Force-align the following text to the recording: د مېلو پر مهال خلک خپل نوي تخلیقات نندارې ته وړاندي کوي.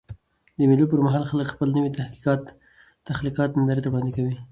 د 0.57 0.59
مېلو 0.69 0.85
پر 0.91 0.99
مهال 1.05 1.23
خلک 1.31 1.47
خپل 1.53 1.69
نوي 1.77 1.89
تخلیقات 3.07 3.49
نندارې 3.57 3.81
ته 3.83 3.89
وړاندي 3.89 4.11
کوي. 4.17 4.35